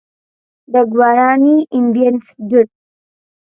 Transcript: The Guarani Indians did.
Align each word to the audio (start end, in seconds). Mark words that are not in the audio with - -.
The 0.67 0.85
Guarani 0.91 1.67
Indians 1.69 2.33
did. 2.47 2.67